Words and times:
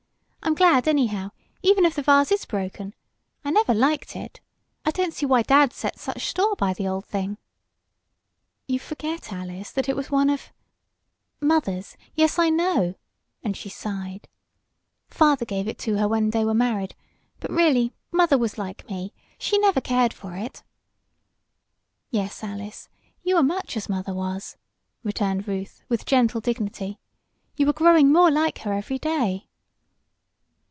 I'm 0.43 0.55
glad, 0.55 0.85
anyhow, 0.87 1.31
even 1.61 1.85
if 1.85 1.95
the 1.95 2.01
vase 2.01 2.31
is 2.31 2.43
broken. 2.45 2.93
I 3.45 3.51
never 3.51 3.73
liked 3.73 4.15
it. 4.17 4.41
I 4.83 4.91
don't 4.91 5.13
see 5.13 5.25
why 5.25 5.43
dad 5.43 5.71
set 5.71 5.97
such 5.99 6.27
store 6.27 6.55
by 6.57 6.73
the 6.73 6.87
old 6.87 7.05
thing." 7.05 7.37
"You 8.67 8.77
forget, 8.79 9.31
Alice, 9.31 9.71
that 9.71 9.87
it 9.87 9.95
was 9.95 10.09
one 10.11 10.29
of" 10.31 10.51
"Mother's 11.51 11.95
yes, 12.15 12.37
I 12.39 12.49
know," 12.49 12.95
and 13.43 13.55
she 13.55 13.69
sighed. 13.69 14.27
"Father 15.09 15.45
gave 15.45 15.69
it 15.69 15.77
to 15.81 15.97
her 15.99 16.07
when 16.07 16.31
they 16.31 16.43
were 16.43 16.55
married, 16.55 16.95
but 17.39 17.51
really, 17.51 17.93
mother 18.11 18.37
was 18.37 18.57
like 18.57 18.89
me 18.89 19.13
she 19.37 19.57
never 19.59 19.79
cared 19.79 20.11
for 20.11 20.35
it." 20.35 20.63
"Yes, 22.09 22.43
Alice, 22.43 22.89
you 23.23 23.37
are 23.37 23.43
much 23.43 23.77
as 23.77 23.87
mother 23.87 24.13
was," 24.13 24.57
returned 25.03 25.47
Ruth, 25.47 25.83
with 25.87 26.05
gentle 26.05 26.41
dignity. 26.41 26.99
"You 27.55 27.69
are 27.69 27.73
growing 27.73 28.11
more 28.11 28.31
like 28.31 28.57
her 28.59 28.73
every 28.73 28.97
day." 28.97 29.47